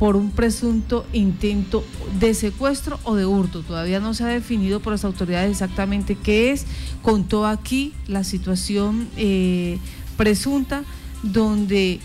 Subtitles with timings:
[0.00, 1.84] por un presunto intento
[2.18, 3.60] de secuestro o de hurto.
[3.60, 6.64] Todavía no se ha definido por las autoridades exactamente qué es.
[7.02, 9.76] Contó aquí la situación eh,
[10.16, 10.84] presunta
[11.22, 12.00] donde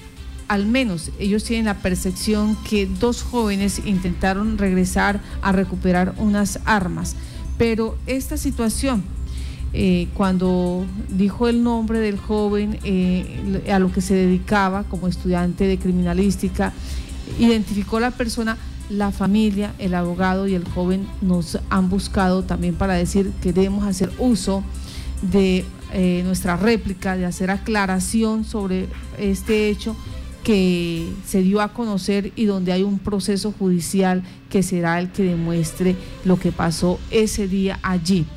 [0.49, 7.15] al menos ellos tienen la percepción que dos jóvenes intentaron regresar a recuperar unas armas.
[7.57, 9.03] Pero esta situación,
[9.71, 15.65] eh, cuando dijo el nombre del joven eh, a lo que se dedicaba como estudiante
[15.65, 16.73] de criminalística,
[17.39, 18.57] identificó la persona,
[18.89, 23.85] la familia, el abogado y el joven nos han buscado también para decir que debemos
[23.85, 24.63] hacer uso
[25.21, 29.95] de eh, nuestra réplica, de hacer aclaración sobre este hecho
[30.43, 35.23] que se dio a conocer y donde hay un proceso judicial que será el que
[35.23, 38.27] demuestre lo que pasó ese día allí.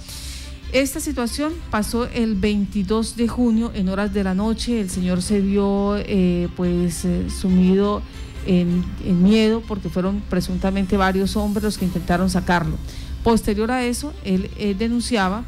[0.72, 4.80] Esta situación pasó el 22 de junio en horas de la noche.
[4.80, 8.02] El señor se vio eh, pues eh, sumido
[8.46, 8.84] en,
[9.22, 12.76] miedo porque fueron presuntamente varios hombres los que intentaron sacarlo.
[13.24, 15.44] Posterior a eso, él, denunciaba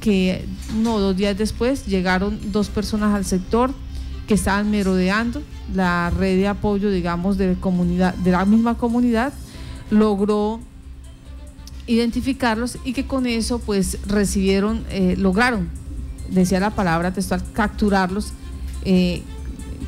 [0.00, 0.44] que
[0.76, 3.72] uno o dos días después llegaron dos personas al sector
[4.26, 5.42] que estaban merodeando
[5.74, 9.32] la red de apoyo, digamos, de, comunidad, de la misma comunidad,
[9.90, 10.60] logró
[11.86, 15.68] identificarlos y que con eso pues recibieron, eh, lograron,
[16.30, 18.32] decía la palabra textual, capturarlos
[18.84, 19.22] eh,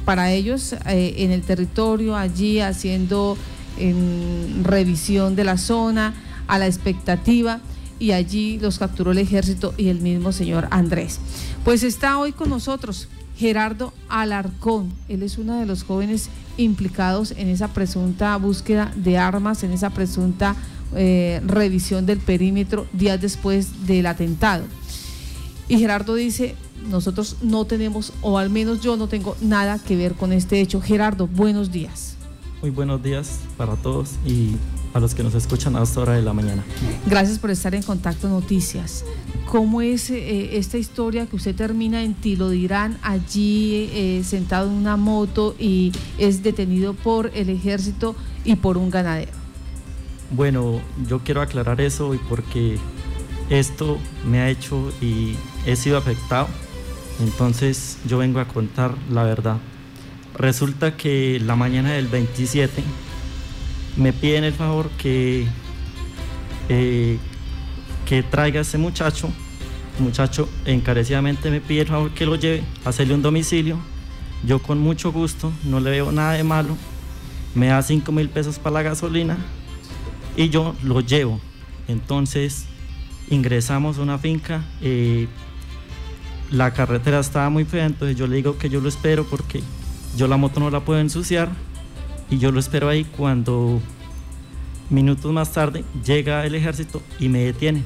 [0.05, 3.37] para ellos eh, en el territorio, allí haciendo
[3.79, 6.15] en revisión de la zona,
[6.47, 7.61] a la expectativa,
[7.99, 11.21] y allí los capturó el ejército y el mismo señor Andrés.
[11.65, 17.49] Pues está hoy con nosotros Gerardo Alarcón, él es uno de los jóvenes implicados en
[17.49, 20.57] esa presunta búsqueda de armas, en esa presunta
[20.97, 24.65] eh, revisión del perímetro días después del atentado.
[25.69, 26.57] Y Gerardo dice,
[26.89, 30.81] nosotros no tenemos, o al menos yo no tengo nada que ver con este hecho.
[30.81, 32.17] Gerardo, buenos días.
[32.61, 34.57] Muy buenos días para todos y
[34.95, 36.65] a los que nos escuchan a esta hora de la mañana.
[37.07, 39.05] Gracias por estar en Contacto Noticias.
[39.47, 44.75] ¿Cómo es eh, esta historia que usted termina en Tilo dirán allí eh, sentado en
[44.75, 49.33] una moto y es detenido por el ejército y por un ganadero?
[50.31, 52.77] Bueno, yo quiero aclarar eso y porque
[53.49, 53.97] esto
[54.29, 56.49] me ha hecho y he sido afectado
[57.21, 59.59] entonces yo vengo a contar la verdad.
[60.35, 62.83] Resulta que la mañana del 27
[63.97, 65.47] me piden el favor que,
[66.69, 67.19] eh,
[68.07, 69.29] que traiga a ese muchacho.
[69.99, 73.79] Muchacho encarecidamente me pide el favor que lo lleve a hacerle un domicilio.
[74.47, 76.77] Yo con mucho gusto, no le veo nada de malo.
[77.55, 79.37] Me da 5 mil pesos para la gasolina
[80.37, 81.41] y yo lo llevo.
[81.89, 82.67] Entonces
[83.29, 84.63] ingresamos a una finca.
[84.81, 85.27] Eh,
[86.51, 89.63] la carretera estaba muy fea, entonces yo le digo que yo lo espero porque
[90.17, 91.49] yo la moto no la puedo ensuciar
[92.31, 93.81] y yo lo espero ahí cuando
[94.91, 97.83] minutos más tarde llega el ejército y me detiene.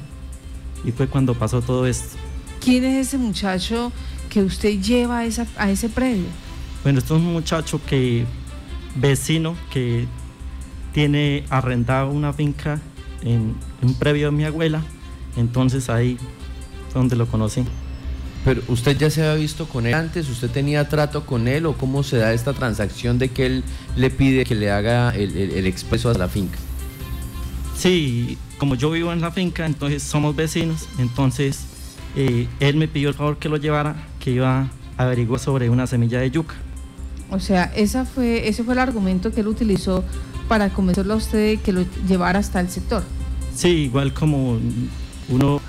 [0.85, 2.17] Y fue cuando pasó todo esto.
[2.59, 3.91] ¿Quién es ese muchacho
[4.29, 6.25] que usted lleva a, esa, a ese predio?
[6.83, 8.25] Bueno, esto es un muchacho que,
[8.95, 10.07] vecino, que
[10.91, 12.79] tiene arrendado una finca
[13.21, 14.81] en un previo de mi abuela.
[15.37, 16.17] Entonces ahí
[16.89, 17.63] fue donde lo conocí.
[18.45, 21.73] Pero usted ya se había visto con él antes, usted tenía trato con él o
[21.73, 23.63] cómo se da esta transacción de que él
[23.95, 26.57] le pide que le haga el, expreso a la finca.
[27.77, 31.61] Sí, como yo vivo en la finca, entonces somos vecinos, entonces
[32.15, 35.87] eh, él me pidió el favor que lo llevara, que iba a averiguar sobre una
[35.87, 36.55] semilla de yuca.
[37.31, 40.03] O sea, esa fue, ese fue el argumento que él utilizó
[40.47, 43.03] para convencerlo a usted de que lo llevara hasta el sector.
[43.55, 44.59] Sí, igual como
[45.29, 45.61] uno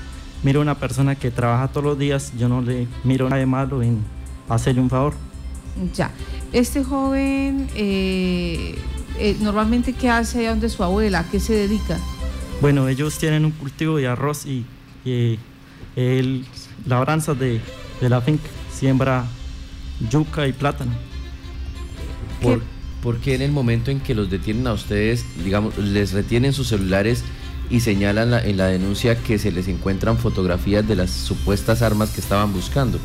[0.45, 3.47] miro a una persona que trabaja todos los días, yo no le miro nada de
[3.47, 3.99] malo en
[4.49, 5.15] hacerle un favor.
[5.95, 6.13] Ya,
[6.53, 8.77] este joven eh,
[9.19, 11.99] eh, normalmente qué hace allá donde su abuela, ¿a qué se dedica?
[12.61, 14.65] Bueno, ellos tienen un cultivo de arroz y,
[15.97, 16.47] el,
[16.87, 17.61] labranzas de,
[18.01, 19.25] de, la finca, siembra
[20.11, 20.93] yuca y plátano.
[22.41, 22.63] ¿Por,
[23.03, 26.69] ¿Por qué en el momento en que los detienen a ustedes, digamos, les retienen sus
[26.69, 27.25] celulares
[27.71, 32.21] y señalan en la denuncia que se les encuentran fotografías de las supuestas armas que
[32.21, 32.99] estaban buscando.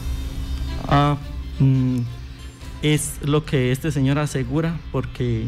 [0.87, 1.17] Ah,
[1.59, 1.99] mm,
[2.81, 5.45] es lo que este señor asegura porque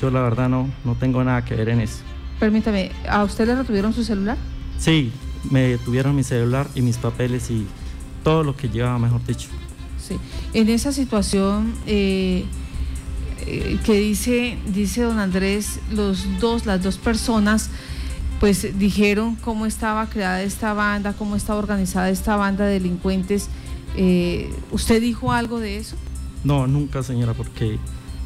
[0.00, 1.98] yo la verdad no, no tengo nada que ver en eso.
[2.38, 4.36] Permítame, ¿a usted le retuvieron su celular?
[4.78, 5.10] Sí,
[5.50, 7.66] me detuvieron mi celular y mis papeles y
[8.22, 9.48] todo lo que llevaba, mejor dicho.
[9.98, 10.18] Sí,
[10.52, 12.44] en esa situación eh,
[13.46, 17.70] eh, que dice, dice don Andrés, los dos, las dos personas
[18.40, 23.48] pues dijeron cómo estaba creada esta banda, cómo estaba organizada esta banda de delincuentes.
[23.96, 25.96] Eh, ¿Usted dijo algo de eso?
[26.44, 27.78] No, nunca señora, porque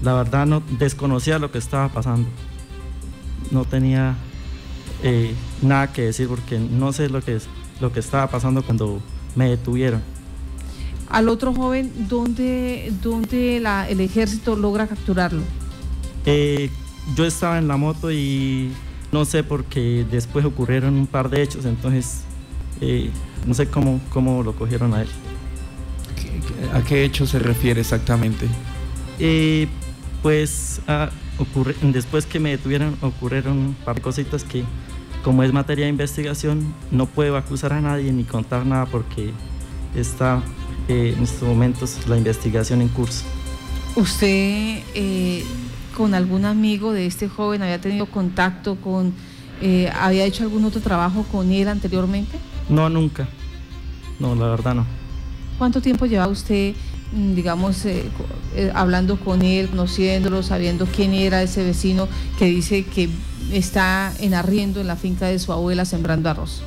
[0.03, 2.29] la verdad no desconocía lo que estaba pasando.
[3.51, 4.17] no tenía
[5.03, 7.39] eh, nada que decir porque no sé lo que,
[7.81, 9.01] lo que estaba pasando cuando
[9.35, 10.03] me detuvieron.
[11.09, 15.43] Al otro joven, ¿dónde, dónde el ejército logra capturarlo?
[16.27, 16.71] Eh,
[17.17, 18.71] yo estaba en la moto y
[19.13, 22.23] no sé porque después ocurrieron un par de hechos, entonces
[22.81, 23.11] eh,
[23.47, 25.09] no sé cómo, cómo lo cogieron a él.
[26.75, 28.47] ¿A qué hecho se refiere exactamente?
[29.19, 29.69] Eh,
[30.23, 30.81] pues
[31.39, 34.65] ocurre, después que me detuvieron ocurrieron un par de cositas que
[35.25, 39.31] como es materia de investigación no puedo acusar a nadie ni contar nada porque
[39.95, 40.43] está
[40.89, 43.25] eh, en estos momentos la investigación en curso.
[43.97, 45.45] ¿Usted eh,
[46.01, 49.13] con algún amigo de este joven había tenido contacto con,
[49.95, 52.39] había hecho algún otro trabajo con él anteriormente?
[52.71, 53.29] No, nunca.
[54.19, 54.87] No, la verdad no.
[55.59, 56.75] ¿Cuánto tiempo lleva usted,
[57.13, 58.05] mm, digamos, eh,
[58.57, 62.09] eh, hablando con él, conociéndolo, sabiendo quién era ese vecino
[62.39, 63.11] que dice que
[63.53, 66.63] está en arriendo en la finca de su abuela sembrando arroz?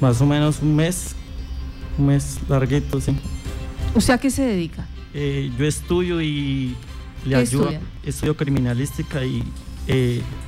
[0.00, 1.16] Más o menos un mes,
[1.98, 3.16] un mes larguito, sí.
[3.96, 4.86] ¿Usted a qué se dedica?
[5.14, 6.76] Eh, yo estudio y
[7.26, 7.70] le ayudo,
[8.04, 9.44] estudio criminalística y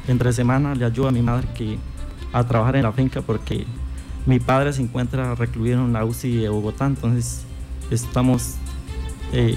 [0.08, 1.78] entre semana le ayudo a mi madre que,
[2.32, 3.66] a trabajar en la finca porque
[4.26, 7.44] mi padre se encuentra recluido en la UCI de Bogotá, entonces
[7.90, 8.54] estamos
[9.32, 9.56] eh,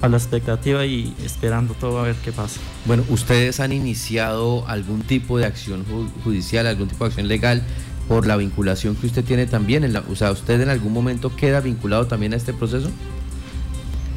[0.00, 2.60] a la expectativa y esperando todo a ver qué pasa.
[2.86, 5.84] Bueno, ¿ustedes han iniciado algún tipo de acción
[6.24, 7.62] judicial, algún tipo de acción legal
[8.08, 9.84] por la vinculación que usted tiene también?
[9.84, 12.90] En la, o sea, ¿usted en algún momento queda vinculado también a este proceso?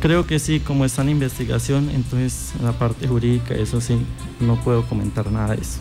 [0.03, 4.05] Creo que sí, como está en investigación, entonces en la parte jurídica, eso sí,
[4.41, 5.77] no puedo comentar nada de eso.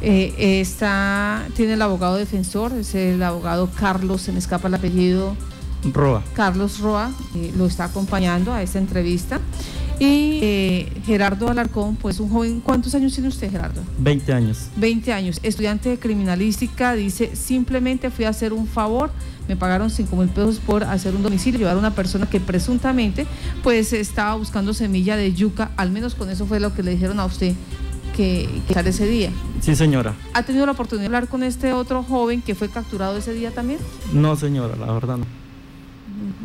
[0.00, 5.36] Eh, está, tiene el abogado defensor, es el abogado Carlos, se me escapa el apellido,
[5.92, 6.24] Roa.
[6.34, 9.38] Carlos Roa eh, lo está acompañando a esta entrevista.
[9.98, 13.82] Y eh, Gerardo Alarcón, pues un joven, ¿cuántos años tiene usted, Gerardo?
[13.98, 14.68] 20 años.
[14.76, 19.10] 20 años, estudiante de criminalística, dice, simplemente fui a hacer un favor,
[19.48, 23.26] me pagaron 5 mil pesos por hacer un domicilio, llevar a una persona que presuntamente
[23.62, 27.20] pues estaba buscando semilla de yuca, al menos con eso fue lo que le dijeron
[27.20, 27.54] a usted
[28.16, 29.30] que, que sale ese día.
[29.60, 30.14] Sí, señora.
[30.34, 33.52] ¿Ha tenido la oportunidad de hablar con este otro joven que fue capturado ese día
[33.52, 33.78] también?
[34.12, 35.42] No, señora, la verdad no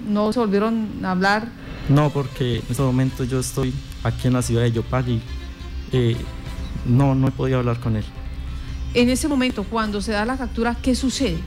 [0.07, 1.47] no se volvieron a hablar?
[1.89, 3.73] No, porque en este momento yo estoy
[4.03, 5.21] aquí en la ciudad de Yopal y
[5.91, 6.17] eh,
[6.85, 8.03] no, no he podido hablar con él.
[8.93, 11.37] En ese momento, cuando se da la captura, ¿qué sucede?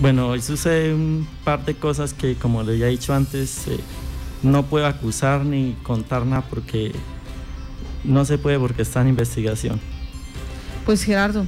[0.00, 3.78] Bueno, hoy sucede un par de cosas que, como le había dicho antes, eh,
[4.42, 6.92] no puedo acusar ni contar nada porque
[8.04, 9.80] no se puede porque está en investigación.
[10.86, 11.44] Pues Gerardo,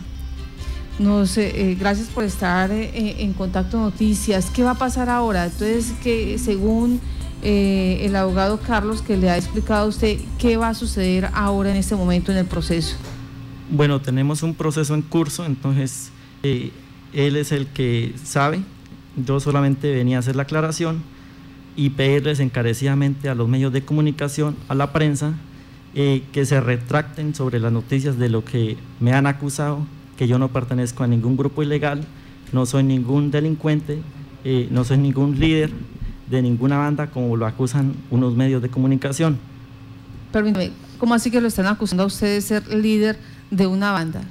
[0.99, 4.51] nos, eh, gracias por estar eh, en contacto noticias.
[4.51, 5.47] ¿Qué va a pasar ahora?
[5.47, 7.01] Entonces, que según
[7.43, 11.71] eh, el abogado Carlos que le ha explicado a usted, ¿qué va a suceder ahora
[11.71, 12.97] en este momento en el proceso?
[13.71, 16.11] Bueno, tenemos un proceso en curso, entonces
[16.43, 18.61] él es el que sabe.
[19.17, 21.03] Yo solamente venía a hacer la aclaración
[21.75, 25.35] y pedirles encarecidamente a los medios de comunicación, a la prensa,
[25.95, 29.87] que se retracten sobre las noticias de lo que me han acusado
[30.17, 32.05] que yo no pertenezco a ningún grupo ilegal,
[32.53, 33.99] no soy ningún delincuente,
[34.45, 35.71] eh, no soy ningún líder
[36.33, 39.39] de ninguna banda como lo acusan unos medios de comunicación.
[40.33, 43.19] Permítame, ¿cómo así que lo están acusando a usted de ser líder
[43.51, 44.23] de una banda?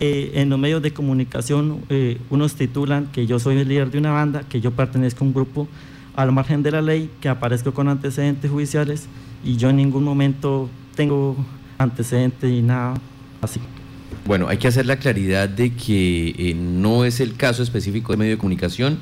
[0.00, 3.98] Eh, en los medios de comunicación eh, unos titulan que yo soy el líder de
[3.98, 5.68] una banda, que yo pertenezco a un grupo
[6.16, 9.06] al margen de la ley, que aparezco con antecedentes judiciales
[9.44, 11.36] y yo en ningún momento tengo
[11.78, 12.94] antecedentes y nada
[13.40, 13.60] así.
[14.26, 18.16] Bueno, hay que hacer la claridad de que eh, no es el caso específico de
[18.16, 18.98] medio de comunicación,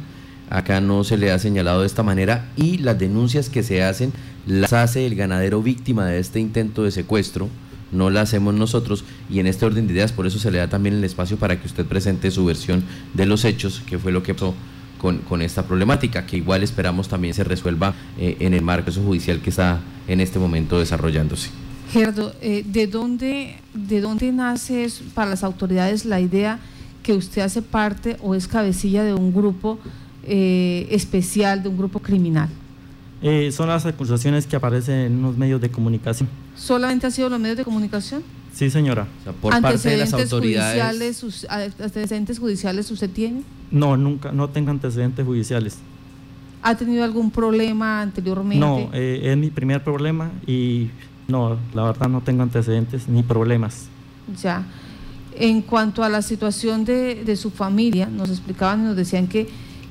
[0.50, 4.12] acá no se le ha señalado de esta manera y las denuncias que se hacen
[4.47, 7.49] las hace el ganadero víctima de este intento de secuestro,
[7.93, 10.69] no las hacemos nosotros y en este orden de ideas por eso se le da
[10.69, 12.83] también el espacio para que usted presente su versión
[13.14, 14.55] de los hechos, que fue lo que pasó
[14.99, 19.50] con, esta problemática, que igual esperamos también se resuelva eh, en el marco judicial que
[19.50, 21.50] está en este momento desarrollándose.
[21.93, 26.59] Gerardo, eh, ¿de, dónde, ¿de dónde nace para las autoridades la idea
[27.02, 29.78] que usted hace parte o es cabecilla de un grupo
[30.28, 32.49] eh, especial, de un grupo criminal?
[33.20, 36.28] Eh, son las acusaciones que aparecen en los medios de comunicación.
[36.56, 38.23] ¿Solamente ha sido los medios de comunicación?
[38.52, 39.06] Sí, señora.
[39.40, 41.20] por parte de las autoridades.
[41.20, 41.47] Judiciales,
[41.80, 43.42] ¿Antecedentes judiciales usted tiene?
[43.70, 45.78] No, nunca, no tengo antecedentes judiciales.
[46.62, 48.58] ¿Ha tenido algún problema anteriormente?
[48.58, 50.90] No, es mi primer problema y
[51.28, 53.88] no, la verdad no tengo antecedentes ni problemas.
[54.42, 54.64] Ya.
[55.37, 59.47] En cuanto a la situación de, su familia, nos explicaban y nos decían que,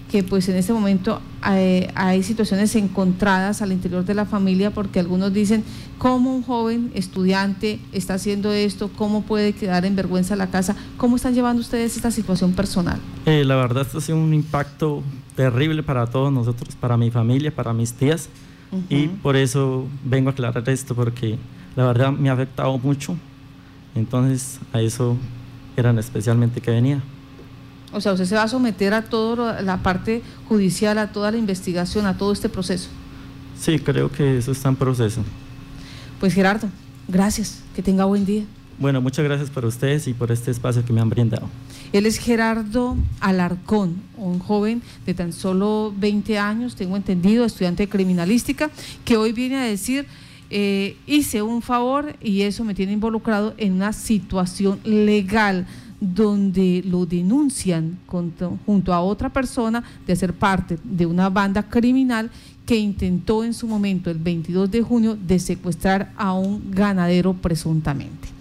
[0.09, 4.99] que pues en este momento hay, hay, situaciones encontradas al interior de la familia porque
[4.99, 5.63] algunos dicen
[5.97, 11.17] cómo un joven estudiante está haciendo esto, cómo puede quedar en vergüenza la casa, cómo
[11.17, 12.99] están llevando ustedes esta situación personal.
[13.25, 15.03] Eh, la verdad esto ha sido un impacto
[15.35, 18.29] terrible para todos nosotros, para mi familia, para mis tías
[18.71, 18.83] uh -huh.
[18.89, 21.37] y por eso vengo a aclarar esto porque
[21.75, 23.15] la verdad me ha afectado mucho,
[23.93, 25.17] entonces a eso
[25.75, 27.01] eran especialmente que venía.
[27.93, 31.37] O sea, usted se va a someter a toda la parte judicial, a toda la
[31.37, 32.89] investigación, a todo este proceso.
[33.59, 35.23] Sí, creo que eso está en proceso.
[36.19, 36.67] Pues Gerardo,
[37.07, 38.43] gracias, que tenga buen día.
[38.79, 41.49] Bueno, muchas gracias por ustedes y por este espacio que me han brindado.
[41.93, 47.89] Él es Gerardo Alarcón, un joven de tan solo 20 años, tengo entendido, estudiante de
[47.89, 48.69] criminalística,
[49.03, 50.05] que hoy viene a decir,
[50.51, 55.65] eh, hice un favor y eso me tiene involucrado en una situación legal
[55.99, 62.29] donde lo denuncian junto, a otra persona de ser parte de una banda criminal
[62.65, 68.36] que intentó en su momento, el 22 de junio, de secuestrar a un ganadero presuntamente.